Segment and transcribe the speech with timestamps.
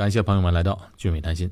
[0.00, 1.50] 感谢朋友们来到俊美谈心。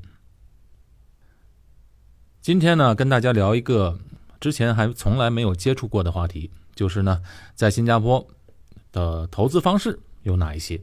[2.41, 3.99] 今天呢，跟大家聊一个
[4.41, 7.23] 之前还从来没有接触过的话题，就是呢，
[7.55, 8.27] 在新加坡
[8.91, 10.81] 的投资方式有哪一些？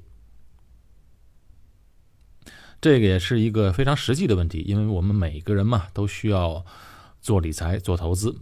[2.80, 6.64] 这个也是一个非常实际的问题，因为我们每个人嘛，都需要
[7.20, 8.38] 做理财、做投资。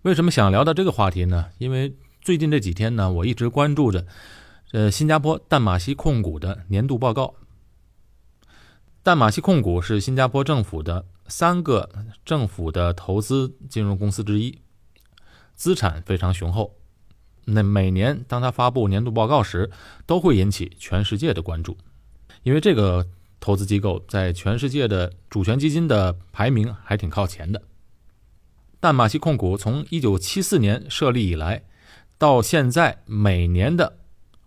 [0.00, 1.50] 为什么想聊到这个话题呢？
[1.58, 4.06] 因为最近这几天呢，我一直关注着，
[4.72, 7.34] 呃，新加坡淡马锡控股的年度报告。
[9.04, 11.88] 淡马锡控股是新加坡政府的三个
[12.24, 14.58] 政府的投资金融公司之一，
[15.54, 16.74] 资产非常雄厚。
[17.44, 19.70] 那每年当他发布年度报告时，
[20.04, 21.78] 都会引起全世界的关注，
[22.42, 23.06] 因为这个
[23.38, 27.62] 投资机构在全世界的主权基金的排名还挺靠前的。
[28.80, 31.62] 淡马锡控股从一九七四年设立以来，
[32.18, 33.98] 到现在每年的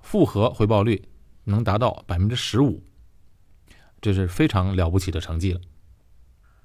[0.10, 1.08] 复合回报率
[1.44, 2.82] 能达到百分之十五，
[4.02, 5.62] 这是非常了不起的成绩了。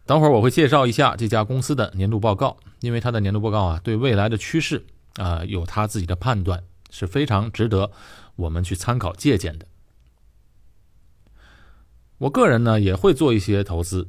[0.06, 4.86] 等会儿我会介绍一下这家公司的年度报告，因为它的年度报告啊，对未来的趋势。
[5.16, 7.92] 啊，有他自己的判断，是非常值得
[8.34, 9.66] 我们去参考借鉴的。
[12.16, 14.08] 我个人呢也会做一些投资，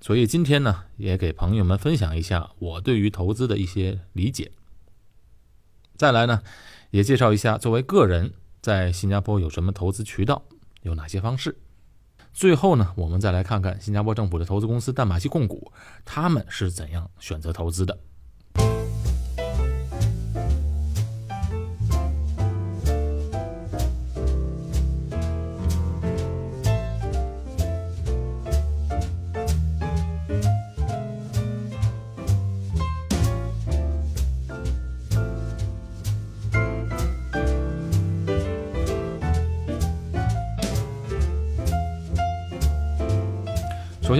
[0.00, 4.52] 所以今天呢也给朋友们分享一下我对于投资的一些理解。
[5.96, 6.42] 再来呢，
[6.92, 10.42] 也介绍一下作为个人在新加坡有什么投资渠道，
[10.82, 11.56] 有哪些方式。
[12.32, 15.72] 最后呢，我们再来看看新加坡政府的投资公司淡马锡控股，
[16.04, 17.98] 他们是怎样选择投资的。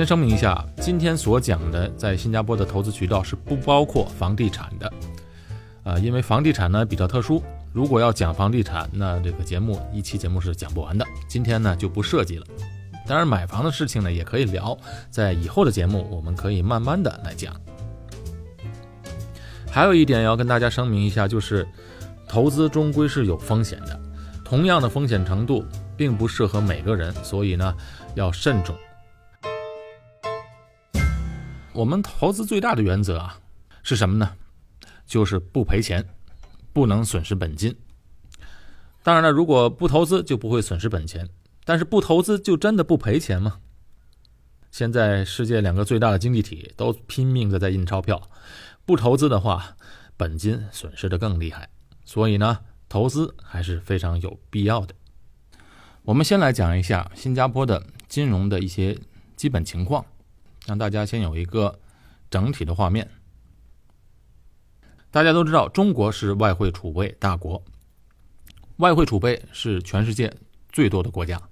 [0.01, 4.91] 先声明一下，今天所讲的在新加坡的投资渠道是不包括房地产的，
[5.83, 11.05] 呃，因为房地产呢比较特殊，如果要讲房地产，那这个节目一期节目是讲不完的。
[11.29, 12.47] 今天呢就不涉及了。
[13.07, 14.75] 当然，买房的事情呢也可以聊，
[15.11, 17.55] 在以后的节目我们可以慢慢的来讲。
[19.71, 21.69] 还有一点要跟大家声明一下，就是
[22.27, 24.01] 投资终归是有风险的，
[24.47, 25.63] 同样的风险程度
[25.95, 27.75] 并不适合每个人，所以呢
[28.15, 28.75] 要慎重。
[31.81, 33.41] 我们投资最大的原则啊，
[33.83, 34.37] 是什么呢？
[35.07, 36.07] 就是不赔钱，
[36.75, 37.75] 不能损失本金。
[39.03, 41.31] 当然了，如果不投资就不会损失本钱，
[41.65, 43.61] 但是不投资就真的不赔钱吗？
[44.71, 48.29] 现在世界两个最大的经济体都拼命的在印钞票，
[48.85, 49.75] 不投资的话，
[50.19, 51.71] 本金损失的更厉害。
[52.05, 52.59] 所以呢，
[52.91, 54.95] 投资还是非常有必要的。
[56.03, 58.99] 我们先来讲一下新加坡的金融的一些
[59.35, 60.05] 基本情况。
[60.71, 61.81] 让大家先有一个
[62.31, 63.11] 整体的画面。
[65.11, 67.61] 大家都知道，中国是外汇储备大国，
[68.77, 70.33] 外汇储备是全世界
[70.69, 71.43] 最多的国家。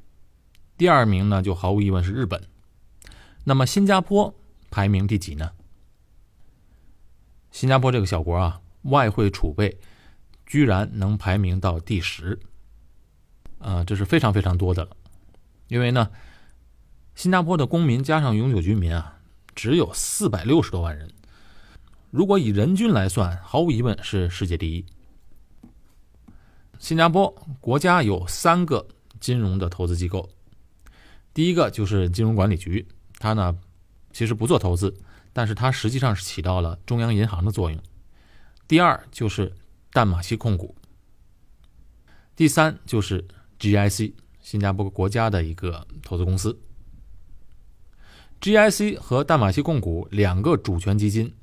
[0.77, 2.41] 第二名呢，就毫无疑问是日本。
[3.43, 4.33] 那么新加坡
[4.71, 5.51] 排名第几呢？
[7.51, 9.81] 新加坡这个小国啊，外汇储备
[10.47, 12.39] 居然能排名到第十，
[13.59, 14.97] 啊，这是非常非常多的了。
[15.67, 16.09] 因为呢。
[17.19, 19.19] 新加坡的公民加上永久居民啊，
[19.57, 21.11] 只有四百六十多万人。
[22.13, 24.87] 如果以人均来算，毫无疑问是世界第一。
[26.79, 27.29] 新加坡
[27.61, 28.87] 国家有三个
[29.19, 30.31] 金融的投资机构，
[31.35, 32.87] 第一个就是金融管理局，
[33.19, 33.59] 它呢
[34.13, 34.97] 其实不做投资，
[35.33, 37.81] 但是它实际上是起到了中央银行的作用。
[38.69, 39.53] 第二就是
[39.91, 40.73] 淡马锡控股，
[42.37, 43.27] 第三就是
[43.59, 46.57] GIC，新加坡国家的一个投资公司。
[48.41, 51.35] GIC 和淡马锡控股两个主权基金，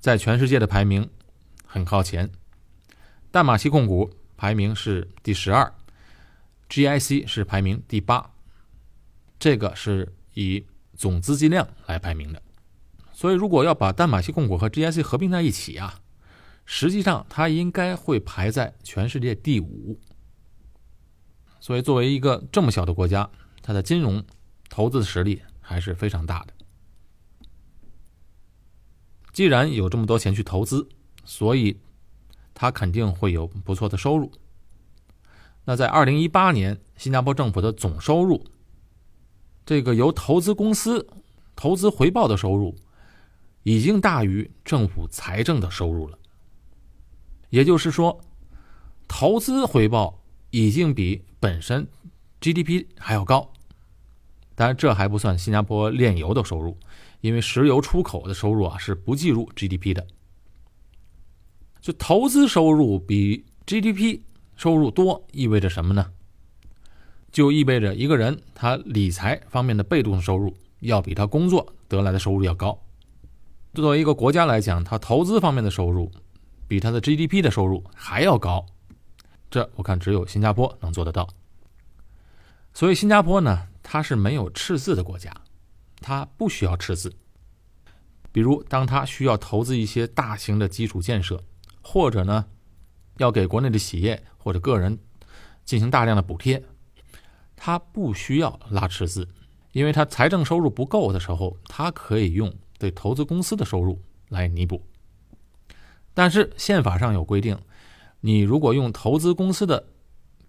[0.00, 1.08] 在全世界的排名
[1.64, 2.30] 很靠前。
[3.30, 5.72] 淡马锡控股排名是第十二
[6.68, 8.30] ，GIC 是排名第八。
[9.38, 10.66] 这个是以
[10.96, 12.42] 总资金量来排名的。
[13.12, 16.00] 所以，如果要把淡马锡控股和 GIC 合并在一起啊，
[16.66, 20.00] 实际上它应该会排在全世界第五。
[21.60, 23.30] 所以，作为一个这么小的国家，
[23.62, 24.24] 它的金融
[24.68, 25.40] 投资实力。
[25.72, 26.52] 还是非常大的。
[29.32, 30.86] 既然有这么多钱去投资，
[31.24, 31.80] 所以
[32.52, 34.30] 他肯定会有不错的收入。
[35.64, 38.44] 那在二零一八年，新加坡政府的总收入，
[39.64, 41.06] 这个由投资公司
[41.56, 42.76] 投资回报的收入，
[43.62, 46.18] 已经大于政府财政的收入了。
[47.48, 48.20] 也就是说，
[49.08, 51.88] 投资回报已经比本身
[52.40, 53.50] GDP 还要高。
[54.62, 56.78] 当然，这还不算新加坡炼油的收入，
[57.20, 60.06] 因为石油出口的收入啊是不计入 GDP 的。
[61.80, 64.20] 就投资收入比 GDP
[64.54, 66.12] 收入多，意味着什么呢？
[67.32, 72.80] 就意味着一个人他理财方面的被动收入要比他工作得来的收入要高。
[73.74, 76.08] 作为一个国家来讲，他投资方面的收入
[76.68, 78.64] 比他的 GDP 的收入还要高，
[79.50, 81.28] 这我看只有新加坡能做得到。
[82.72, 85.34] 所以新加坡呢，它是没有赤字的国家，
[86.00, 87.12] 它不需要赤字。
[88.30, 91.42] 比如，当他需要投资一些大型的基础建设，
[91.82, 92.46] 或者呢，
[93.18, 94.98] 要给国内的企业或者个人
[95.64, 96.64] 进行大量的补贴。
[97.54, 99.28] 他不需要拉赤字，
[99.72, 104.00] 因为他财政收入不够的时候，他可以用对投资公司的收入
[104.30, 104.82] 来弥补。
[106.14, 107.58] 但是宪法上有规定，
[108.20, 109.88] 你如果用投资公司的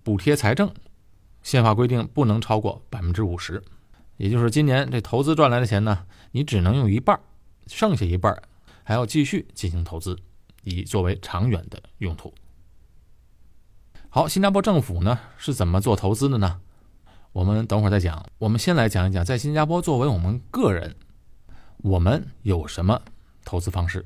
[0.04, 0.74] 补贴财政，
[1.44, 3.62] 宪法规定不能超过百分之五十，
[4.18, 7.20] 也就是今年这投资赚来的钱呢，你只能用一半，
[7.68, 8.42] 剩下一半
[8.84, 10.18] 还要继续进行投资，
[10.64, 12.34] 以作为长远的用途。
[14.10, 16.62] 好，新加坡政府呢是怎么做投资的呢？
[17.32, 18.24] 我们等会儿再讲。
[18.38, 20.96] 我们先来讲一讲，在新加坡作为我们个人，
[21.78, 23.02] 我们有什么
[23.44, 24.06] 投资方式？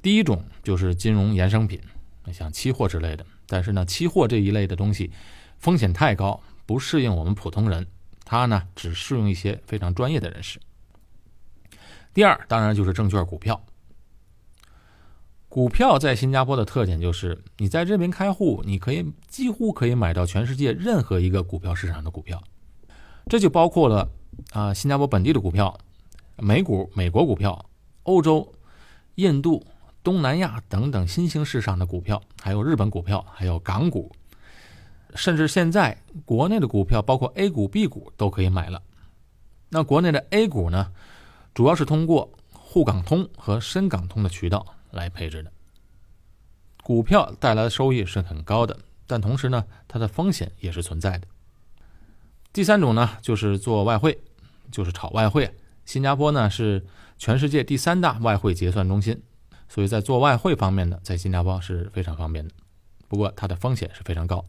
[0.00, 1.80] 第一种就是金融衍生品，
[2.32, 3.26] 像期货之类的。
[3.46, 5.10] 但是呢，期货这一类的东西
[5.64, 7.86] 风险太高，不适应我们普通人。
[8.22, 10.60] 它呢，只适用一些非常专业的人士。
[12.12, 13.58] 第二，当然就是证券股票。
[15.48, 22.42] 股票在新加坡的特点就是，你在这边开户，你可以几乎可以买到全世界任何一个股票市场的股票，
[23.26, 24.06] 这就包括了
[24.52, 25.78] 啊新加坡本地的股票、
[26.36, 27.64] 美股、美国股票、
[28.02, 28.52] 欧洲、
[29.14, 29.64] 印度、
[30.02, 34.12] 东南亚等等新兴市场的股票，还有日本股票，还有港股，
[35.14, 38.82] 甚至现在国内的股票，包括 A 股、B 股都可以买了。
[39.70, 40.92] 那国内的 A 股呢，
[41.52, 44.66] 主要是通过沪港通和深港通的渠道。
[44.94, 45.50] 来配置的
[46.84, 48.78] 股票带来的收益是很高的，
[49.08, 51.26] 但同时呢，它的风险也是存在的。
[52.52, 54.16] 第三种呢，就是做外汇，
[54.70, 55.52] 就是炒外汇。
[55.84, 56.86] 新加坡呢是
[57.18, 59.20] 全世界第三大外汇结算中心，
[59.68, 62.54] 所以在做外汇方面呢，在新加坡是非常方便的。
[63.08, 64.44] 不过它的风险是非常高。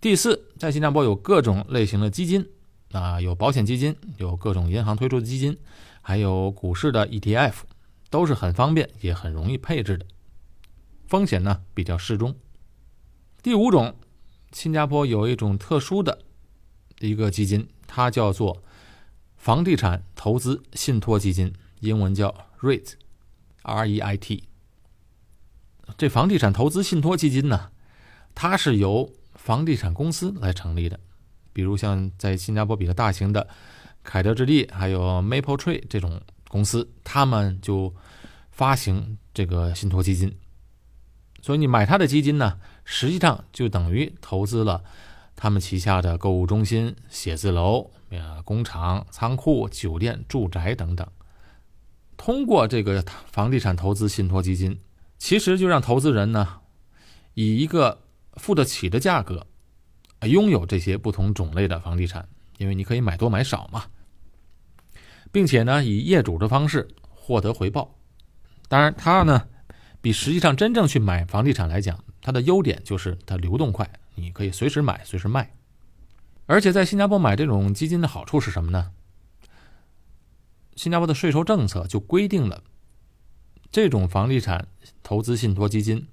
[0.00, 2.48] 第四，在新加坡有各种类型的基金
[2.92, 5.58] 啊，有保险基金，有各种银行推出的基金，
[6.00, 7.54] 还有股市的 ETF。
[8.10, 10.06] 都是很方便也很容易配置的，
[11.06, 12.34] 风险呢比较适中。
[13.42, 13.94] 第五种，
[14.50, 16.22] 新加坡有一种特殊的
[17.00, 18.62] 一个基金，它叫做
[19.36, 24.44] 房地产投资信托基金，英文叫 REIT，R-E-I-T。
[25.98, 27.70] 这房地产投资信托基金呢，
[28.34, 29.12] 它是由
[29.48, 31.00] 房地产公司来成立的，
[31.54, 33.48] 比如像在新加坡比较大型的
[34.04, 36.20] 凯德置地，还有 Maple Tree 这种。
[36.50, 37.94] 公司他们就
[38.50, 40.34] 发行这个信托基金，
[41.42, 44.82] 所以你买他的基金呢，实际上就等于投资了
[45.36, 51.06] 他们旗下的购物中心、写字楼、呃工厂、仓库、酒店、住宅等等。
[52.16, 54.80] 通过这个房地产投资信托基金，
[55.18, 56.60] 其实就让投资人呢，
[57.34, 58.00] 以一个
[58.38, 59.46] 付得起的价格，
[60.22, 62.26] 拥有这些不同种类的房地产，
[62.56, 63.84] 因为你可以买多买少嘛。
[65.30, 67.98] 并且呢，以业主的方式获得回报。
[68.68, 69.46] 当然，它呢
[70.00, 75.54] 比实际上真正去买房地产来讲，它的优点就是它流动快，你可以随时买随时卖。
[76.46, 78.92] 而且在新加坡买这种基金的好处是什么呢？
[80.76, 82.62] 新加坡的税收政策就规定了，
[83.70, 84.68] 这种房地产
[85.02, 86.06] 投资信托基金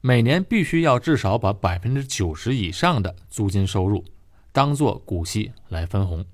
[0.00, 4.04] 每年必须要至少把百分之九十以上的租金收入
[4.52, 6.24] 当做股息来分红，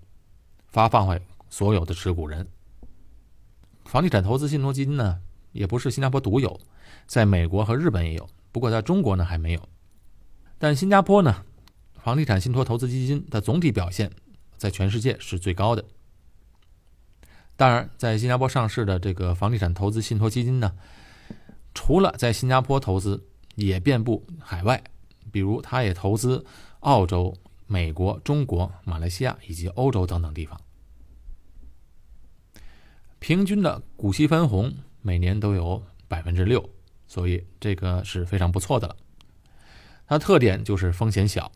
[0.68, 1.20] 发放回。
[1.50, 2.48] 所有的持股人，
[3.84, 5.20] 房地产投资信托基金呢，
[5.52, 6.58] 也不是新加坡独有，
[7.06, 9.68] 在美国和日本也有，不过在中国呢还没有。
[10.58, 11.44] 但新加坡呢，
[11.96, 14.10] 房地产信托投资基金的总体表现
[14.56, 15.84] 在全世界是最高的。
[17.54, 20.72] 当然，在新加坡上市的这个房地产投资信托基金呢，
[21.72, 24.82] 除了在新加坡投资，也遍布海外，
[25.30, 26.44] 比如它也投资
[26.80, 27.34] 澳洲、
[27.66, 30.60] 美国、中国、马来西亚以及欧洲等等地方。
[33.18, 36.68] 平均的股息分红每年都有百分之六，
[37.06, 38.96] 所以这个是非常不错的了。
[40.06, 41.50] 它特点就是风险小、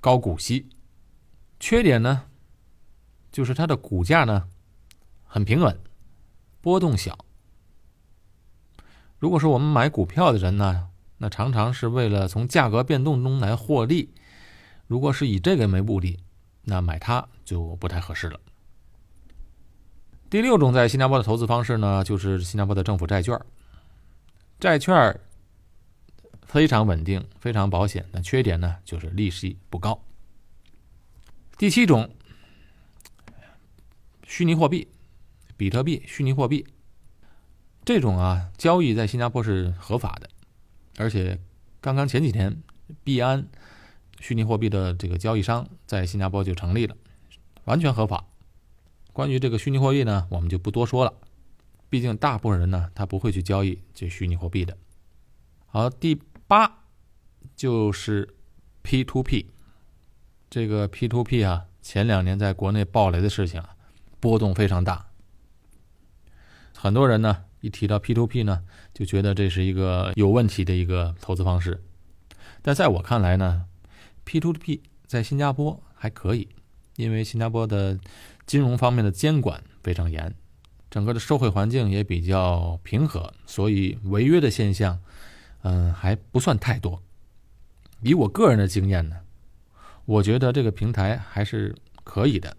[0.00, 0.70] 高股息。
[1.60, 2.24] 缺点呢，
[3.30, 4.48] 就是它的股价呢
[5.24, 5.78] 很平稳，
[6.60, 7.18] 波动小。
[9.18, 10.88] 如果说我们买股票的人呢，
[11.22, 14.12] 那常常是为了从价格变动中来获利。
[14.88, 16.18] 如果是以这个为目的，
[16.64, 18.40] 那买它就不太合适了。
[20.28, 23.40] 第六种在新加坡的投资方式呢，就是新加坡的政府债券。
[24.58, 25.20] 债券
[26.42, 30.02] 非常稳定，非常保险，但缺点呢就是利息不高。
[31.56, 32.10] 第七种，
[34.26, 34.88] 虚拟货币，
[35.56, 36.66] 比特币、虚拟货币，
[37.84, 40.28] 这种啊交易在新加坡是合法的，
[40.98, 41.38] 而且
[41.80, 42.62] 刚刚前几天，
[43.02, 43.48] 币安
[44.20, 46.96] 虚拟货币的这个交易商在新加坡就成立了，
[47.64, 48.24] 完全合法。
[49.12, 51.12] 关于这个虚拟货币呢，我们就不多说了，
[51.90, 54.76] 毕竟大部分人呢，他不会去交易这虚拟货币的。
[55.66, 56.84] 好，第八
[57.56, 58.34] 就是
[58.82, 59.50] P to P，
[60.48, 63.76] 这个 P to P 啊，前两年在国内暴雷的事情啊，
[64.20, 65.08] 波动非常大。
[66.76, 71.82] 很多人呢，一提到 P to P 呢，就觉得这是一个有问题的一个投资方式。
[72.62, 73.64] 但在我看来呢
[74.24, 76.48] ，P to P 在新加坡还可以，
[76.96, 77.98] 因为新加坡的。
[78.44, 80.34] 金融方面的监管非常严，
[80.90, 84.98] 整个的社会环境也比较平和，所以违约的现象，
[85.62, 87.00] 嗯，还不算太多。
[88.00, 89.16] 以我个人的经验呢，
[90.04, 91.72] 我觉得这个平台还是
[92.02, 92.56] 可以的，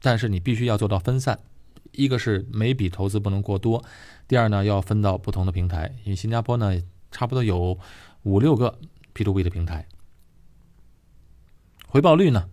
[0.00, 1.40] 但是你必须要做到分散。
[1.90, 3.84] 一个是每笔投资不能过多，
[4.28, 7.78] 第二呢要分到不同的平台，因为新加坡呢差不多有
[8.22, 8.78] 五六个
[9.12, 9.86] P to P 的平台，
[11.86, 12.48] 回报率呢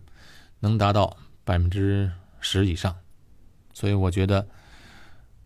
[0.60, 2.12] 能达到百分之。
[2.46, 2.94] 十以上，
[3.72, 4.46] 所以我觉得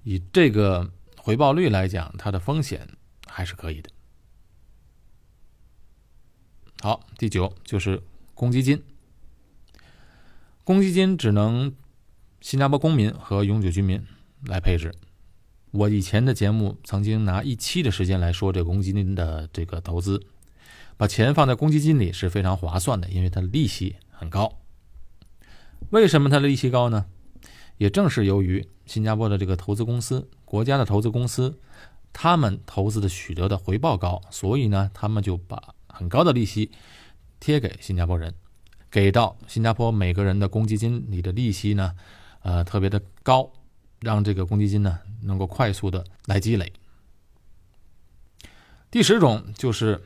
[0.02, 2.88] 以这个回报率来讲，它的风险
[3.28, 3.88] 还是可以的。
[6.80, 8.02] 好，第九就是
[8.35, 8.82] 公积金，
[10.64, 11.73] 公积金只能
[12.40, 14.04] 新加坡公民和永久居民
[14.47, 14.92] 来配置。
[15.78, 20.20] 我以前的节目曾经拿一期的时间来说这个公积金的这个投资，
[20.97, 24.58] 把钱放在公积金里是非常划算的，因为它利息很高。
[25.90, 27.06] 为什么它的利息高呢？
[27.76, 31.56] 也正是由于新加坡的这个投资公司、国家的投资公司，
[32.12, 36.73] 他们投资的取得的回报高，所以呢，他们就把很高的利息
[37.38, 38.35] 贴给新加坡人，
[38.90, 41.94] 给到新加坡每个人的公积金里的利息呢，
[42.40, 43.52] 呃，特别的高，
[44.00, 46.72] 让这个公积金呢能够快速的来积累。
[48.90, 50.02] 第十种就是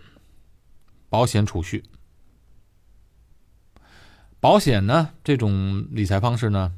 [1.08, 1.84] 保险储蓄。
[4.40, 6.72] 保险呢，这种理财方式呢，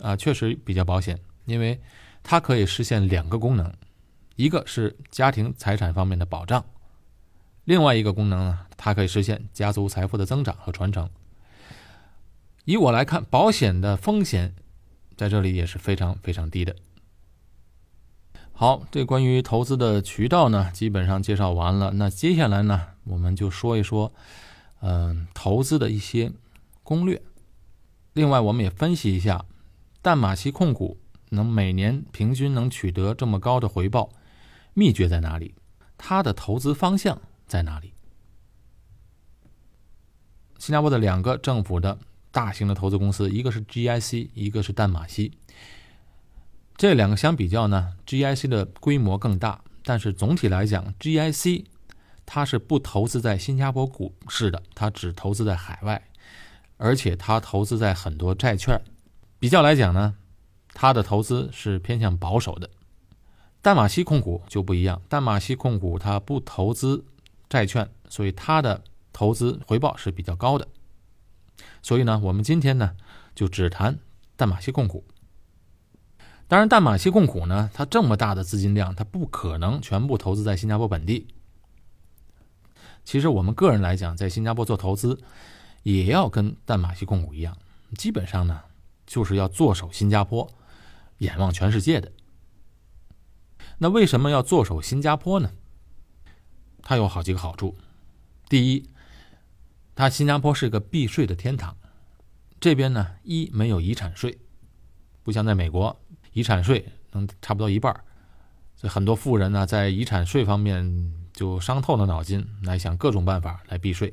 [0.00, 1.80] 啊，确实比较保险，因为
[2.22, 3.72] 它可以实现两个功能，
[4.34, 6.66] 一个是家庭财产方面的保障，
[7.64, 11.08] 另外一个功能呢，它可以实现家族财富的增长和传承。
[12.66, 14.54] 以我来看，保险的风险
[15.16, 16.76] 在这里也是非常非常低的。
[18.58, 21.92] 好，这关于投资的渠道呢，基本上介绍完了。
[21.92, 24.10] 那接下来呢，我们就说一说，
[24.80, 26.32] 嗯，投资的一些。
[26.82, 27.20] 攻略。
[28.12, 29.44] 另外，我们也分析一下，
[30.00, 30.96] 淡马锡控股
[31.30, 34.08] 能每年平均能取得这么高的回报，
[34.72, 35.56] 秘诀在哪里？
[35.98, 37.92] 它的投资方向在哪里？
[40.58, 41.98] 新加坡的两个政府的
[42.30, 45.36] 大型的投资公司，一个是 GIC，一个是淡马锡。
[46.76, 51.64] 这两个相比较呢，GIC 的规模更大，但是总体来讲，GIC
[52.26, 56.02] 它是不投资在新加坡股市的，它只投资在海外。
[56.78, 58.78] 而且它投资在很多债券，
[59.38, 60.16] 比较来讲呢，
[60.74, 62.68] 它的投资是偏向保守的。
[63.62, 67.06] 淡马锡控股就不一样，淡马锡控股它不投资
[67.48, 70.68] 债券，所以它的投资回报是比较高的。
[71.80, 72.94] 所以呢，我们今天呢
[73.34, 73.98] 就只谈
[74.36, 75.02] 淡马锡控股。
[76.48, 81.26] 当然，淡马锡控股呢，它这么大的资金量，它不可能全部投资在新加坡本地。
[83.04, 85.20] 其实我们个人来讲，在新加坡做投资。
[85.82, 87.56] 也要跟淡马锡控股一样，
[87.96, 88.60] 基本上呢，
[89.06, 90.50] 就是要坐守新加坡，
[91.18, 92.10] 眼望全世界的。
[93.78, 95.52] 那为什么要坐守新加坡呢？
[96.82, 97.76] 它有好几个好处。
[98.48, 98.90] 第一，
[99.94, 101.76] 它新加坡是个避税的天堂，
[102.58, 104.38] 这边呢一没有遗产税，
[105.22, 106.00] 不像在美国，
[106.36, 107.90] 遗产税能差不多一半
[108.74, 114.12] 所以很多富人呢在遗产税方面就伤透了脑筋，来想各种办法来避税。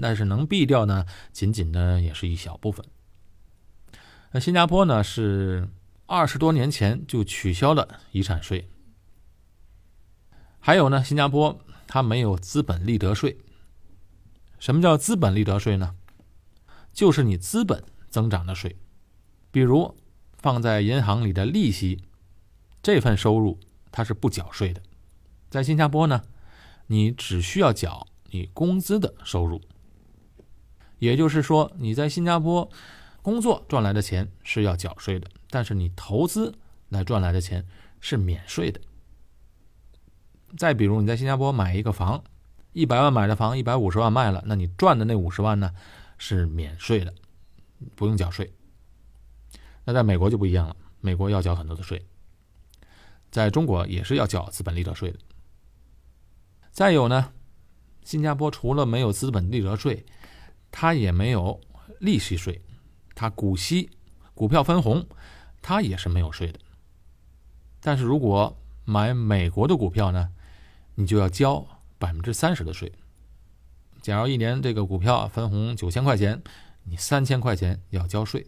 [0.00, 2.82] 但是能避掉呢，仅仅的也是一小部分。
[4.32, 5.68] 那新加坡呢，是
[6.06, 8.70] 二十多年前就取消了遗产税。
[10.58, 13.36] 还有呢，新加坡它没有资本利得税。
[14.58, 15.94] 什么叫资本利得税呢？
[16.94, 18.78] 就是你资本增长的税，
[19.50, 19.94] 比如
[20.42, 22.02] 放在银行里的利息，
[22.82, 23.58] 这份收入
[23.92, 24.80] 它是不缴税的。
[25.50, 26.22] 在新加坡呢，
[26.86, 29.60] 你只需要缴你工资的收入。
[30.98, 32.70] 也就是说，你在新加坡
[33.22, 36.54] 工作赚来的钱是要缴税的，但是你投资
[36.88, 37.66] 来赚来的钱
[38.00, 38.80] 是免税的。
[40.56, 42.22] 再比如，你在新加坡买一个房，
[42.72, 45.72] 一百万买的房，一百五十万卖了，那你赚的那五十万呢
[46.18, 47.14] 是免税的，
[47.94, 48.52] 不用缴税。
[49.84, 52.04] 那在美国就不一样了，美国要缴很多的税，
[53.30, 55.18] 在中国也是要缴资本利得税的。
[56.70, 57.32] 再有呢，
[58.04, 60.04] 新加坡除了没有资本利得税，
[60.70, 61.60] 它也没有
[61.98, 62.60] 利息税，
[63.14, 63.90] 它股息、
[64.34, 65.06] 股票分红，
[65.60, 66.58] 它也是没有税的。
[67.80, 70.30] 但是如果买美国的股票呢？
[70.96, 71.66] 你就要交
[71.98, 72.92] 百分之三十的税。
[74.02, 76.42] 假如一年这个股票分红九千块钱，
[76.84, 78.46] 你三千块钱要交税。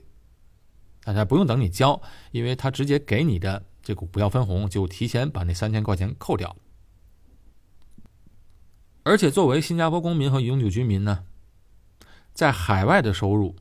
[1.04, 6.56] 大家不用等你交，因为他直接给你的这股票分红就提前把那三千块钱扣掉。
[9.02, 11.24] 而且作为新加坡公民和永久居民呢，
[12.32, 13.56] 在海外的收入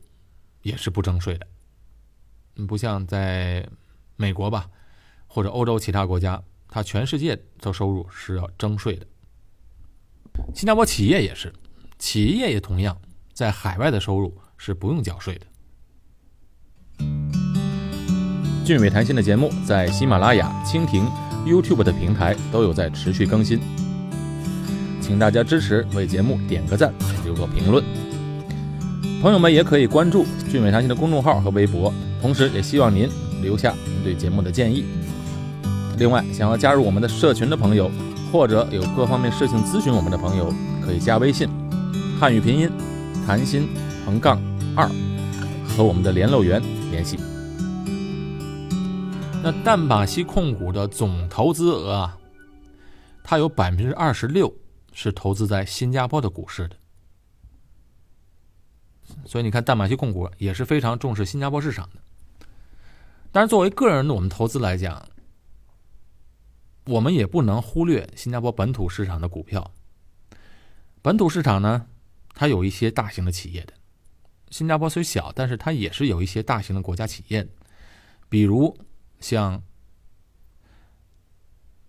[0.62, 1.46] 也是不征税的。
[2.66, 3.68] 不像在
[4.16, 4.70] 美国吧，
[5.26, 6.42] 或者欧洲其他国家。
[6.74, 9.06] 它全世界的收入是要征税的，
[10.54, 11.52] 新加坡企业也是，
[11.98, 12.98] 企业也同样
[13.34, 15.46] 在海外的收入是不用缴税的。
[18.64, 21.04] 俊伟谈心的节目在喜马拉雅、蜻蜓、
[21.44, 23.58] YouTube 的平台都有在持续更新，
[25.00, 26.92] 请大家支持，为节目点个赞，
[27.24, 27.82] 留个评论。
[29.20, 33.08] 朋友们也可以关注俊伟谈心的公众号和微博，同时也希望您
[33.42, 34.84] 留下您对节目的建议。
[35.98, 37.90] 另外，想要加入我们的社群的朋友，
[38.30, 41.48] 或者有各方面事情咨询我们的朋友，可以加微信，
[42.20, 42.70] 汉语拼音，
[43.26, 43.68] 谈心
[44.06, 44.40] 横杠
[44.76, 44.88] 二，
[45.66, 47.18] 和我们的联络员联系。
[49.44, 52.16] 那淡马锡控股的总投资额啊，
[53.24, 54.54] 它有百分之二十六
[54.92, 56.76] 是投资在新加坡的股市的，
[59.26, 62.00] 所以你看，淡马锡控股也是非常重视新加坡市场的。
[63.32, 65.08] 但是作为个人的我们投资来讲，
[66.84, 69.72] 我们也不能忽略新加坡本土市场的股票。
[71.00, 71.84] 本土市场呢，
[72.32, 73.72] 它有一些大型的企业的。
[74.50, 77.44] 新加坡虽小，但是它也是有一些大型的国家企业，
[78.28, 78.78] 比如
[79.22, 79.62] 像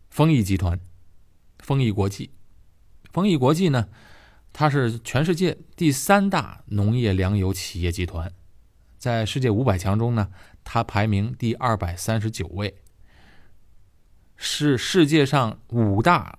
[0.09, 0.79] 丰益集团、
[1.59, 2.29] 丰益国际。
[3.11, 3.89] 丰益国际呢，
[4.53, 8.31] 它是全世界第三大农业粮油企业集团，
[8.97, 10.31] 在世界五百强中呢，
[10.63, 12.75] 它排名第二百三十九位。
[14.35, 16.37] 是世界上五大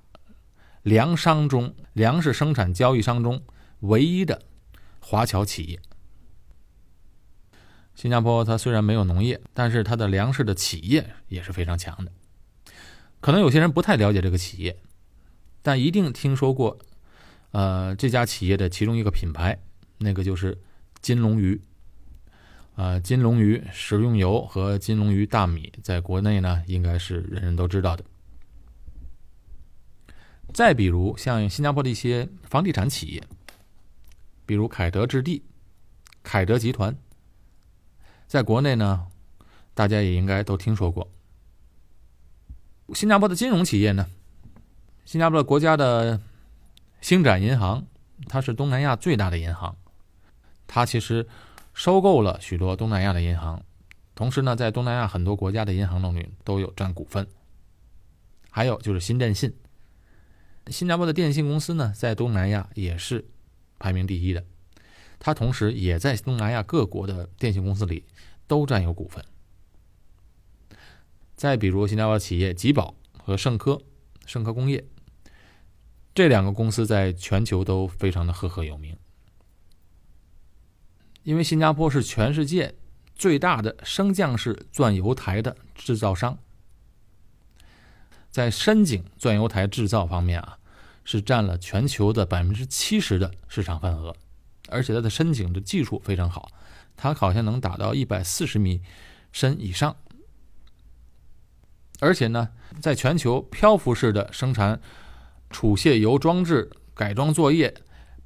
[0.82, 3.42] 粮商中粮食生产交易商中
[3.80, 4.42] 唯一的
[5.00, 5.80] 华侨企业。
[8.04, 12.12] 新加坡它虽然没有农业，但是它的粮食的企业也是非常强的。
[13.22, 14.76] 可能有些人不太了解这个企业，
[15.62, 16.78] 但一定听说过，
[17.52, 19.58] 呃，这家企业的其中一个品牌，
[19.96, 20.60] 那个就是
[21.00, 21.58] 金龙鱼。
[22.74, 28.04] 啊，金龙鱼食用油和金龙鱼大米在国内呢，应该是人人都知道的。
[30.52, 33.22] 再比如像新加坡的一些房地产企业，
[34.44, 35.42] 比如凯德置地、
[36.22, 36.94] 凯德集团，
[38.34, 39.06] 在国内呢，
[39.74, 41.08] 大家也应该都听说过。
[42.92, 44.08] 新加坡的金融企业呢，
[45.04, 46.20] 新加坡的国家的
[47.00, 47.86] 星展银行，
[48.26, 49.76] 它是东南亚最大的银行，
[50.66, 51.28] 它其实。
[51.76, 53.64] 收购了许多东南亚的银行，
[54.14, 57.26] 同时呢，在东南亚很多国家的银行中都有占股份。
[58.48, 59.52] 还有就是新电信，
[60.68, 63.24] 新加坡的电信公司呢，在东南亚也是
[63.80, 64.44] 排名第一的，
[65.24, 68.04] 它同时也在东南亚各国的电信公司里
[68.46, 69.24] 都占有股份。
[71.34, 73.80] 再比如新加坡企业吉宝和盛科，
[74.26, 74.86] 盛科工业
[76.14, 78.94] 这两个公司在全球都非常的赫赫有名。
[81.22, 82.74] 因为新加坡是全世界
[83.14, 86.38] 最大的升降式钻油台的制造商，
[88.30, 90.58] 在深井钻油台制造方面啊，
[91.02, 94.14] 是占了全球的百分之七十的市场份额，
[94.68, 96.50] 而且它的深井的技术非常好，
[96.96, 98.82] 它好像能达到一百四十米
[99.32, 99.96] 深以上，
[102.00, 102.50] 而且呢，
[102.80, 104.80] 在全球漂浮式的生产
[105.50, 107.74] 储卸油装置改装作业。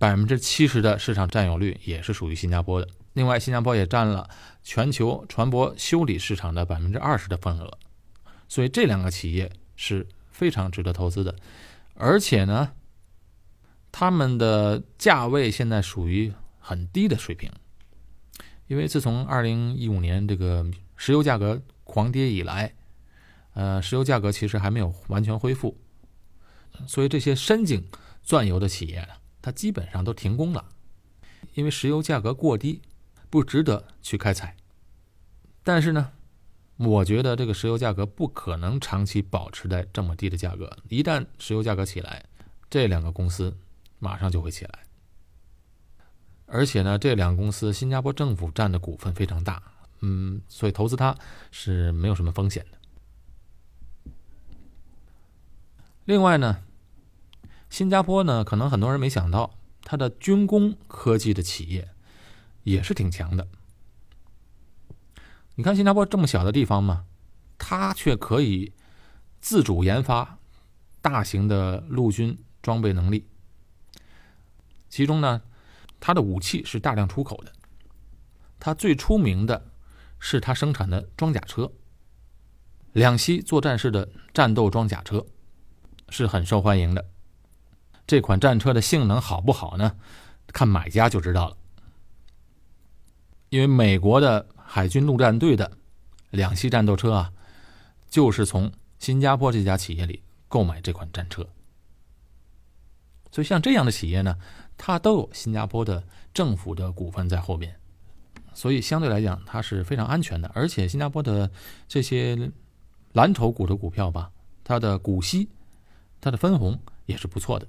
[0.01, 2.87] 百分之七十的市场占有率也是属于新加坡的。
[3.14, 4.31] 另外，新加坡也占了
[4.62, 7.77] 全球船舶修理市场的百分之二十的份额，
[8.48, 11.35] 所以这两个企业是非常值得投资的。
[11.94, 12.70] 而且呢，
[13.99, 17.51] 他们的价位现在属于很低的水平，
[18.69, 22.73] 因为自从二零一五年这个石油价格狂跌以来，
[23.55, 25.77] 呃，石油价格其实还没有完全恢复，
[26.87, 27.89] 所以这些深井
[28.23, 29.05] 钻油的企业。
[29.43, 30.65] 它基本上都停工了，
[31.55, 32.81] 因为石油价格过低，
[33.29, 34.55] 不值得去开采。
[35.65, 36.13] 但是呢，
[36.77, 40.79] 我觉得这个石油价格不可能长期保持在这么低的价格。
[40.89, 42.25] 一旦石油价格起来，
[42.71, 43.57] 这两个公司
[43.99, 44.79] 马上就会起来。
[46.47, 49.63] 而且呢，这两个公司新加坡政府占的股份非常大，
[50.01, 51.17] 嗯，所以投资它
[51.51, 52.79] 是没有什么风险的。
[56.05, 56.63] 另外呢，
[57.69, 59.55] 新加坡呢，可能很多人没想到。
[59.91, 61.89] 它的军工科技的企业
[62.63, 63.49] 也是挺强的。
[65.55, 67.07] 你看新加坡这么小的地方嘛，
[67.57, 68.75] 它却可以
[69.41, 70.39] 自主研发
[71.01, 73.28] 大型的陆军装备能力。
[74.99, 75.41] 其中呢，
[76.01, 77.53] 它的武器是大量出口的。
[78.59, 79.71] 它最出名的
[80.19, 81.71] 是它生产的装甲车，
[82.95, 85.25] 两栖作战式的战斗装甲车
[86.09, 87.09] 是很受欢迎的。
[88.09, 89.95] 这款战车的性能好不好呢？
[90.49, 91.57] 看买家就知道了。
[93.51, 95.79] 因为美国的海军陆战队的
[96.31, 97.33] 两栖战斗车啊，
[98.11, 101.47] 就是从新加坡这家企业里购买这款战车。
[103.31, 104.38] 所以像这样的企业呢，
[104.77, 107.79] 它都有新加坡的政府的股份在后面，
[108.55, 110.51] 所以相对来讲它是非常安全的。
[110.55, 111.51] 而且新加坡的
[111.87, 112.51] 这些
[113.12, 114.31] 蓝筹股的股票吧，
[114.64, 115.49] 它的股息、
[116.21, 117.69] 它的分红也是不错的。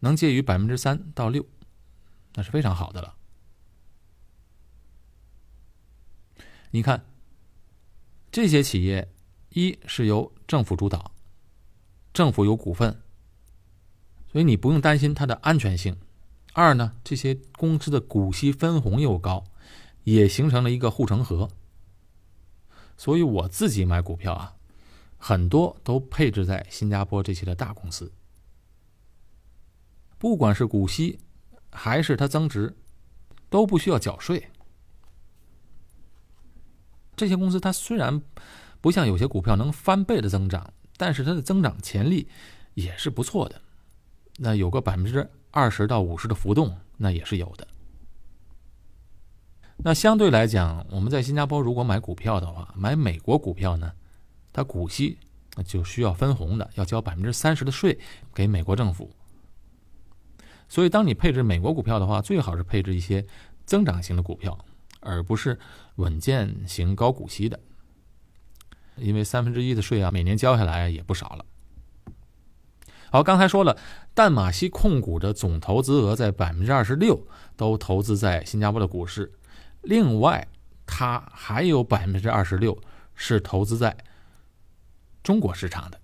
[0.00, 1.44] 能介于百分之三到六，
[2.34, 3.14] 那是非常好的了。
[6.70, 7.04] 你看，
[8.30, 9.12] 这些企业
[9.50, 11.12] 一是由政府主导，
[12.14, 13.02] 政府有股份，
[14.30, 15.96] 所以你不用担心它的安全性。
[16.52, 19.44] 二呢，这些公司的股息分红又高，
[20.04, 21.48] 也形成了一个护城河。
[22.96, 24.54] 所以我自己买股票啊，
[25.16, 28.12] 很多都配置在新加坡这些的大公司。
[30.18, 31.18] 不管是股息，
[31.70, 32.76] 还是它增值，
[33.48, 34.48] 都不需要缴税。
[37.16, 38.20] 这些公司它虽然
[38.80, 42.28] 不像有些股票能翻倍的增长，但是它的增长潜力
[42.74, 43.62] 也是不错的。
[44.38, 47.66] 那有个百分之二十到五十的浮动，那也是有的。
[49.82, 53.92] 那相对来讲，我们在新加坡如果买股票的话，买美国股票呢，
[54.52, 55.18] 它股息
[55.64, 57.98] 就需要分红的，要交百分之三十的税
[58.34, 59.10] 给美国政府。
[60.68, 63.26] 所以，当你配置美国股票的话，最好是配置一些
[63.64, 64.56] 增长型的股票，
[65.00, 65.58] 而不是
[65.96, 67.58] 稳健型高股息的，
[68.96, 71.44] 因为三分之一的税啊，每年交下来也不少了。
[73.10, 73.76] 好，刚才说了，
[74.14, 79.32] 淡马锡控股的总投资额在百分之二十六都投资在新加坡的股市，
[79.82, 80.46] 另外，
[80.84, 82.78] 它还有百分之二十六
[83.14, 83.96] 是投资在
[85.22, 86.00] 中国市场的。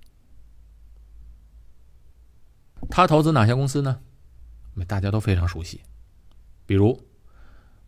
[2.89, 4.01] 他投资哪些公司呢？
[4.87, 5.81] 大家都非常熟悉，
[6.67, 7.03] 比如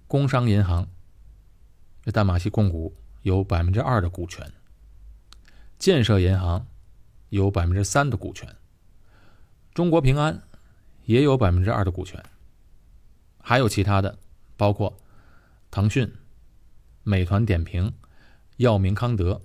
[0.09, 0.89] 工商银行，
[2.03, 4.45] 这淡马锡控股有百分之二的股权；
[5.79, 6.67] 建设银行
[7.29, 8.49] 有百分之三的股权；
[9.79, 10.43] 中国平安
[11.05, 12.21] 也有百分之二的股权，
[13.41, 14.19] 还有其他的，
[14.57, 14.99] 包括
[15.71, 16.13] 腾讯、
[17.05, 17.95] 美团点评、
[18.57, 19.41] 药明康德。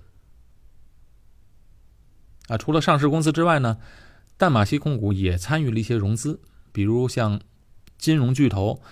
[2.48, 3.78] 啊，除了上市公司之外呢，
[4.36, 6.40] 淡马锡控股也参与了一些融资。
[6.72, 7.40] 比如像
[7.96, 8.82] 金融巨头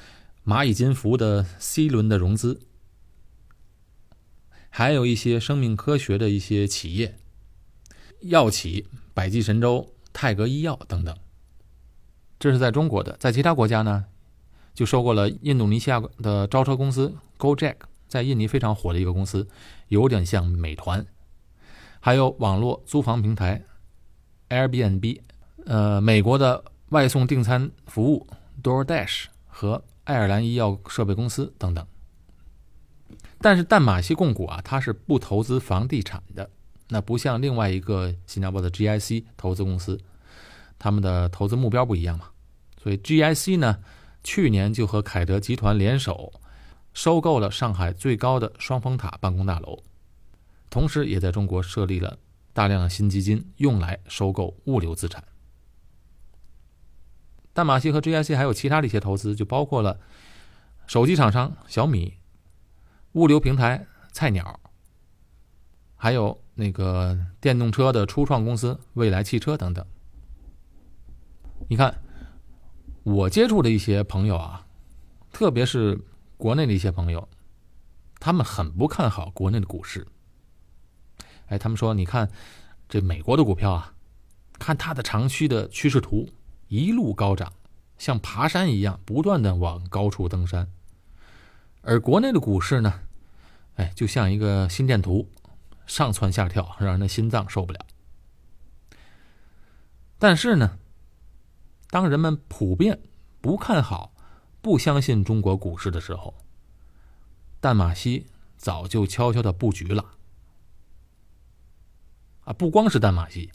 [0.44, 2.60] 蚂蚁金服的 C 轮的融资，
[4.70, 7.18] 还有一些生命科学的一些企业，
[8.20, 11.18] 药企百济神州、泰格医药等等。
[12.42, 14.04] 这是在中国的，在其他国家呢，
[14.74, 17.76] 就收购了印度尼西亚的招车公司 Gojek，
[18.08, 19.46] 在印尼非常火的一个公司，
[19.86, 21.06] 有点像美团。
[22.00, 23.62] 还有网络租房平台
[24.48, 25.20] Airbnb，
[25.66, 26.64] 呃，美国的。
[26.88, 28.26] 外送订餐服务
[28.62, 31.86] DoorDash 和爱尔兰医药设备公司等等，
[33.40, 36.50] 但是淡马锡控股啊，它是不投资房地产的，
[36.88, 39.98] 那不像另外一个新加坡的 GIC 投资公司，
[40.78, 42.28] 他们的投资目标不一样嘛。
[42.82, 43.78] 所以 GIC 呢，
[44.24, 46.32] 去年就和凯德集团联手
[46.92, 49.84] 收购了上海最高的双峰塔办公大楼，
[50.68, 52.18] 同时也在中国设立了
[52.52, 55.22] 大量的新基金，用来收购物流资产。
[57.52, 60.00] 淡马锡和 GIC 还有其他的一些投资，就包括了
[60.88, 62.14] 手机厂商小米、
[63.12, 64.58] 物流平台菜鸟，
[65.94, 69.86] 还有那个电动车的初创公司未来汽车等等。
[71.68, 72.02] 你看，
[73.02, 74.66] 我接触的一些朋友啊，
[75.32, 76.00] 特别是
[76.36, 77.28] 国内的一些朋友，
[78.20, 80.06] 他们很不看好国内的股市。
[81.46, 82.30] 哎，他们说，你看
[82.88, 83.94] 这美国的股票啊，
[84.58, 86.28] 看它的长期的趋势图。
[86.68, 87.52] 一路高涨，
[87.98, 90.72] 像爬山一样，不断的往高处登山。
[91.82, 93.00] 而国内的股市呢，
[93.74, 95.28] 哎，就像一个心电图，
[95.86, 97.80] 上蹿下跳，让人的心脏受不了。
[100.18, 100.78] 但是呢，
[101.92, 102.98] 当人们普遍
[103.42, 104.14] 不看好、
[104.62, 106.34] 不相信中国股市的时候，
[107.60, 108.26] 淡马锡
[108.56, 110.02] 早就悄悄的布局了。
[112.44, 113.52] 啊，不光是淡马锡，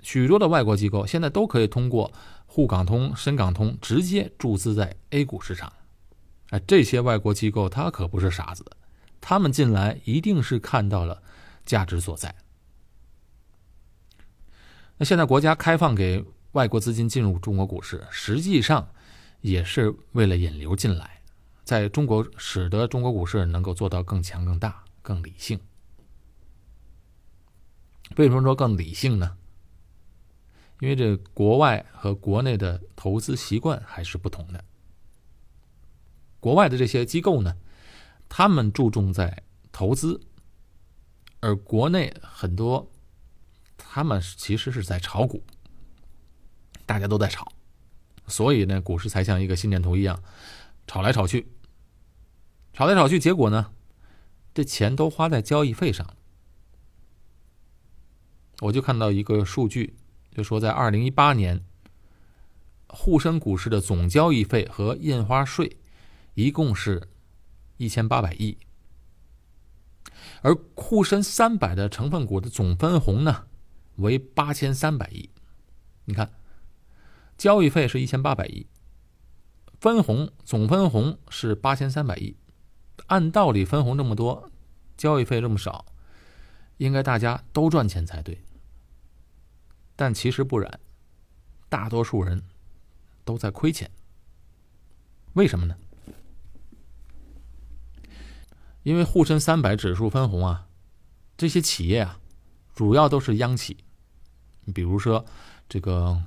[0.00, 2.10] 许多的外国机构现在都可以通过
[2.46, 5.70] 沪港通、深港通直接注资在 A 股市场。
[6.48, 8.64] 哎，这些外国机构他可不是傻子，
[9.20, 11.22] 他们进来一定是看到了
[11.66, 12.34] 价值所在。
[14.96, 16.24] 那现在国家开放给
[16.58, 18.92] 外国资金进入中国股市，实际上
[19.42, 21.22] 也是为了引流进来，
[21.62, 25.60] 在中国使得中国股市能够做到更强、更大、更理性。
[28.16, 29.36] 为什么说更理性呢？
[30.80, 34.64] 因为这国外和国内的投资习惯还是不同的。
[36.40, 37.56] 国外的这些机构呢，
[38.28, 40.20] 他们注重在投资，
[41.38, 42.90] 而国内很多。
[43.80, 45.42] 他们其实是在炒股，
[46.88, 47.52] 大家都在炒，
[48.26, 50.22] 所以呢，股市才像一个心电图一样，
[50.86, 51.46] 炒来炒去，
[52.72, 53.70] 炒来炒去，结果呢，
[54.54, 56.14] 这钱都花在交易费上。
[58.62, 59.98] 我就看到一个数据，
[60.34, 61.62] 就说在二零一八年，
[62.88, 65.76] 沪深股市的总交易费和印花税
[66.32, 67.06] 一共是
[67.76, 68.56] 一千八百亿，
[70.40, 73.44] 而沪深三百的成分股的总分红呢？
[73.96, 75.28] 为八千三百亿，
[76.06, 76.32] 你看，
[77.38, 78.66] 交易费是一千八百亿，
[79.80, 82.36] 分红总分红是八千三百亿，
[83.06, 84.50] 按道理分红这么多，
[84.96, 85.86] 交易费这么少，
[86.78, 88.42] 应该大家都赚钱才对，
[89.94, 90.80] 但其实不然，
[91.68, 92.42] 大多数人
[93.24, 93.88] 都在亏钱，
[95.34, 95.76] 为什么呢？
[98.82, 100.66] 因为沪深三百指数分红啊，
[101.36, 102.18] 这些企业啊，
[102.74, 103.76] 主要都是央企。
[104.74, 105.24] 比如说，
[105.68, 106.22] 这个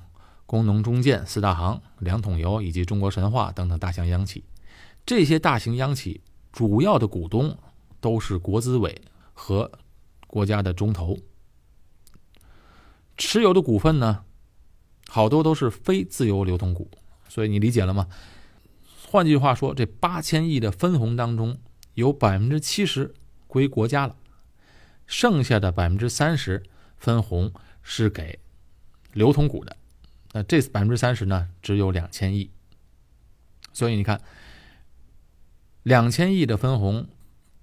[0.51, 4.43] 工农中建四大行、两桶油以及中国神话等等大型央企，
[5.05, 6.19] 这些大型央企
[6.51, 7.57] 主要的股东
[8.01, 9.71] 都是国资委和
[10.27, 11.17] 国家的中投，
[13.15, 14.25] 持有的股份呢，
[15.07, 16.91] 好多都是非自由流通股，
[17.29, 18.09] 所以你理解了吗？
[19.07, 21.57] 换句话说，这八千亿的分红当中，
[21.93, 23.13] 有百分之七十
[23.47, 24.17] 归国家了，
[25.07, 26.61] 剩下的百分之三十
[26.97, 27.53] 分红。
[27.83, 28.37] 是给
[29.11, 29.75] 流通股的，
[30.33, 32.49] 那这百分之三十呢，只有两千亿。
[33.73, 34.21] 所以你看，
[35.83, 37.07] 两千亿的分红，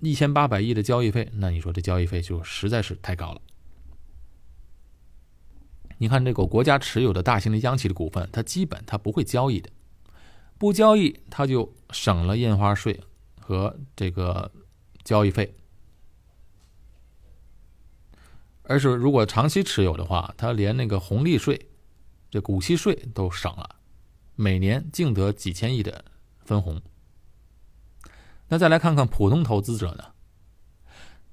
[0.00, 3.40] 一千八百亿的交易费，那你说这交易费就实在是太高了。
[5.98, 9.68] 你看这个国家持有的大型的央企的股份，它基本它不会交易的，
[10.56, 13.00] 不交易它就省了印花税
[13.40, 14.50] 和这个
[15.02, 15.54] 交易费。
[18.62, 21.67] 而是如果长期持有的话，它连那个红利税、
[22.30, 23.76] 这股息税都省了，
[24.34, 26.04] 每年净得几千亿的
[26.44, 26.80] 分红。
[28.48, 30.04] 那再来看看普通投资者呢？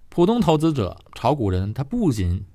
[0.10, 2.46] 普通投资者、炒股人，他不仅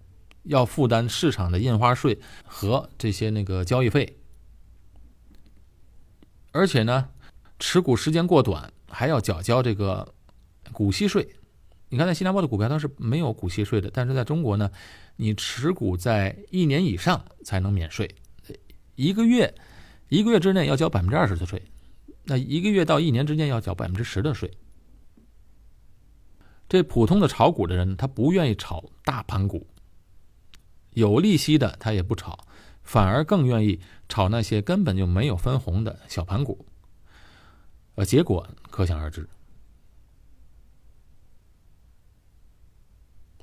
[0.44, 4.16] 要负担市场的印花税和这些那个交易费，
[6.52, 7.10] 而且呢，
[7.58, 10.14] 持股时间过短，还要缴交这个
[10.72, 11.28] 股息税。
[11.90, 14.70] 你看，在新加坡的股票它是没有股息税的，但是在中国呢，
[15.16, 18.14] 你持股在一年以上才能免税，
[19.00, 19.54] 一个月
[20.10, 21.62] 一个月之内要交百分之二十的税，
[22.24, 24.58] 那一个月到一年之间要交百分之十的税。
[26.68, 29.66] 这普通的炒股的人，他不愿意炒大盘股，
[30.90, 32.46] 有利息的他也不炒，
[32.82, 36.66] 反而更愿意炒那些根本就没有分红的小盘股，
[37.94, 39.26] 呃，结果可想而知。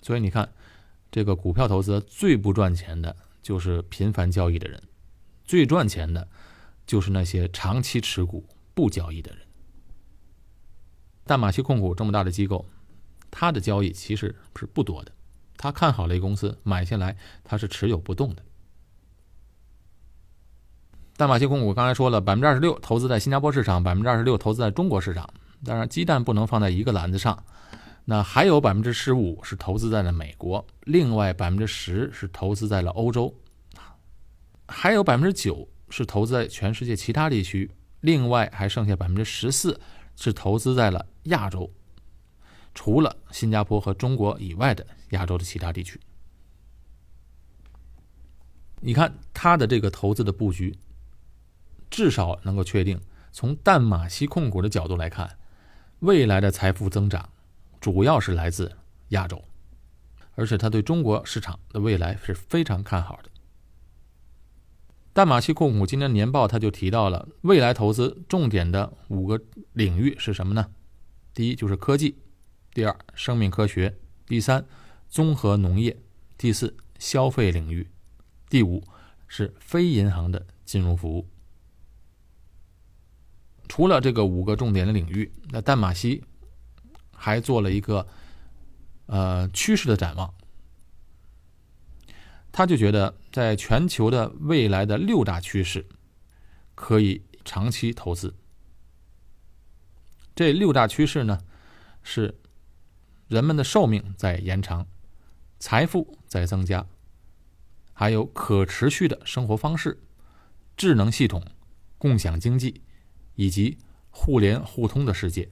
[0.04, 0.54] 所以你看，
[1.10, 4.82] 这个股票投资最不赚钱的就是频繁交易的人，
[5.48, 6.28] 最赚钱的，
[6.86, 9.40] 就是那些长期持股不交易的人。
[11.26, 12.66] 淡马锡控股这么大的机构，
[13.32, 15.12] 它的交易其实是不多的。
[15.58, 18.44] 他看好了一公司，买下来，他是持有不动的。
[21.16, 25.28] 淡马锡控股刚才说了，百分之二十六投资在新加坡市场，百分之二十六投资在中国市场。
[25.66, 27.44] 当然，鸡蛋不能放在一个篮子上。
[28.06, 33.34] 那还有百分之十五是投资在了美国，另外百分之十是投资在了欧洲，
[34.68, 39.80] 还有百分之九是投资在全世界其他地区，另外还剩下百分之十四
[40.16, 41.72] 是投资在了亚洲，
[42.74, 46.00] 除了新加坡和中国以外的亚洲的其他地区。
[48.80, 50.78] 你看他的这个投资的布局，
[51.90, 53.02] 至少能够确定，
[53.32, 55.38] 从淡马锡控股的角度来看，
[56.00, 57.28] 未来的财富增长
[57.80, 58.72] 主要是来自
[59.10, 59.44] 亚洲，
[60.36, 63.30] 而且他对中国市场的未来是非常看好的。
[65.18, 69.42] 淡马锡控股今年年报他就提到了未来投资重点的五个
[69.74, 70.70] 领域是什么呢？
[71.34, 72.20] 第一就是科技，
[72.72, 74.64] 第二生命科学，第三
[75.10, 75.98] 综合农业，
[76.38, 77.90] 第四消费领域，
[78.48, 78.84] 第五
[79.28, 81.28] 是非银行的金融服务。
[83.68, 86.24] 除了这个五个重点的领域，那淡马锡
[87.12, 88.06] 还做了一个
[89.08, 90.32] 呃趋势的展望。
[92.52, 95.86] 他就觉得，在全球的未来的六大趋势，
[96.74, 98.34] 可以长期投资。
[100.34, 101.38] 这六大趋势呢，
[102.02, 102.40] 是
[103.28, 104.88] 人们的寿命在延长，
[105.60, 106.88] 财富在增加，
[107.94, 110.02] 还有可持续的生活方式、
[110.76, 111.46] 智能系统、
[112.00, 112.82] 共享经济
[113.36, 113.78] 以及
[114.10, 115.48] 互联互通的世界。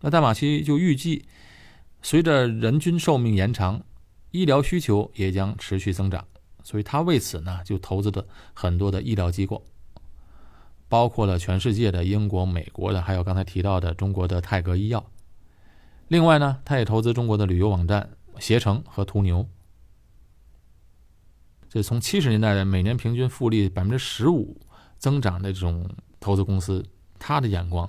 [0.00, 1.26] 那大马西就预计，
[2.02, 3.86] 随着人均寿命延长。
[4.34, 6.26] 医疗需求也将持续增长，
[6.64, 9.64] 所以他为此呢就投资了很多的医疗机构，
[10.88, 15.08] 包括了全世界的英国、美国的，还有刚才提到的中国的泰格医药。
[16.08, 19.48] 另外呢，他也投资中国的旅游网站携程和途牛。
[21.68, 24.60] 这从七十年代的每年平均复利百分之十五
[24.98, 26.84] 增长的这种投资公司，
[27.20, 27.88] 他的眼光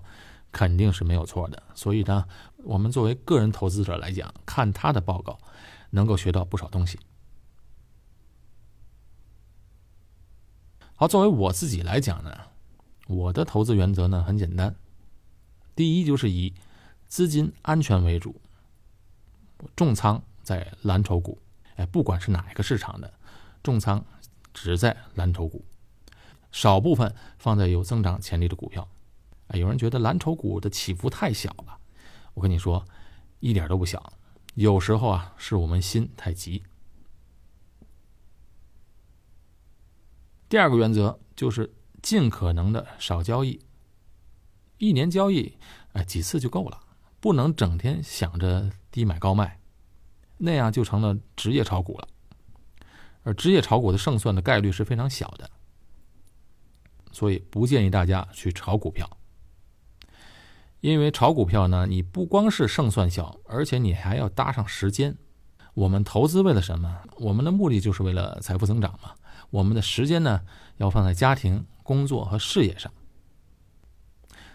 [0.51, 1.63] 肯定是没有错的。
[1.73, 2.23] 所以呢，
[2.58, 5.39] 我们作为个人投资者来讲，看他的报告。
[5.95, 6.99] 能够学到不少东西。
[10.97, 12.38] 好，作为我自己来讲呢，
[13.08, 14.75] 我的投资原则呢很简单，
[15.75, 16.53] 第一就是以
[17.08, 18.39] 资金安全为主，
[19.75, 21.38] 重仓在蓝筹股，
[21.75, 23.12] 哎，不管是哪一个市场的，
[23.63, 24.05] 重仓
[24.53, 25.65] 只在蓝筹股，
[26.51, 28.88] 少部分放在有增长潜力的股票。
[29.47, 31.77] 哎，有人觉得蓝筹股的起伏太小了，
[32.34, 32.86] 我跟你说，
[33.39, 34.13] 一点都不小。
[34.56, 36.63] 有时候啊，是我们心太急。
[40.48, 43.60] 第二个原则就是尽可能的少交易，
[44.78, 45.58] 一年交易
[45.91, 46.80] 哎几次就够了，
[47.20, 49.60] 不能整天想着低买高卖，
[50.38, 52.08] 那样就成了职业炒股了。
[53.24, 55.50] 而职业炒股的胜算的概率是非常小的，
[57.12, 59.18] 所以不建议大家去炒股票。
[60.86, 65.17] 因为炒股票呢，你不光是胜算小，而且你还要搭上时间。
[65.74, 67.02] 我们投资为了什么？
[67.17, 69.15] 我们的目的就是为了财富增长嘛。
[69.50, 70.41] 我们的时间呢，
[70.78, 72.93] 要放在家庭、工作和事业上。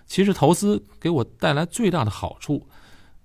[0.06, 2.68] 其实投资给我带来最大的好处，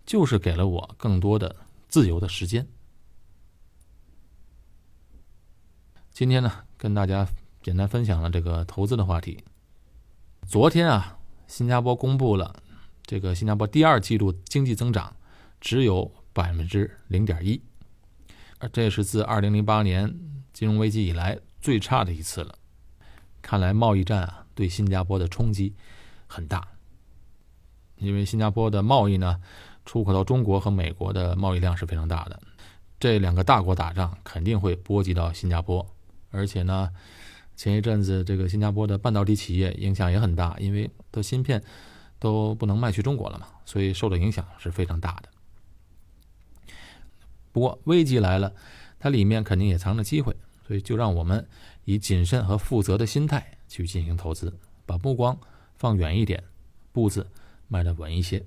[0.03, 1.55] 就是给了我更多的
[1.87, 2.67] 自由的时间。
[6.09, 7.27] 今天呢，跟大家
[7.61, 9.43] 简单分享了这个投资的话题。
[10.47, 12.63] 昨天啊，新加坡公布了。
[13.05, 15.15] 这个新加坡第二季度经济增长
[15.61, 17.61] 只有百分之零点一，
[18.57, 20.11] 而这是自二零零八年
[20.51, 22.57] 金融危机以来最差的一次了。
[23.43, 25.75] 看来贸易战啊对新加坡的冲击
[26.25, 26.67] 很大，
[27.97, 29.39] 因为新加坡的贸易呢
[29.85, 32.41] 出口到中国和美国的贸易量是非常大的，
[32.99, 35.85] 这两个大国打仗肯定会波及到新加坡，
[36.31, 36.89] 而且呢
[37.55, 41.63] 前一阵子这个新加坡的半导体企业影响也很大，因为的芯片。
[42.25, 45.29] 都不能卖去中国了嘛，所以受的影响是非常大的。
[47.51, 48.51] 不过危机来了，
[48.97, 50.35] 它里面肯定也藏着机会，
[50.65, 51.47] 所以就让我们
[51.83, 54.51] 以谨慎和负责的心态去进行投资，
[54.87, 55.37] 把目光
[55.75, 56.43] 放远一点，
[56.91, 57.29] 步子
[57.67, 58.43] 迈得稳一些。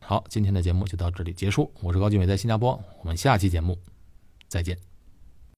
[0.00, 3.78] 好，今天的节目就到这里结束，我是高俊伟，在新加坡，我们下期节目
[4.48, 4.91] 再见。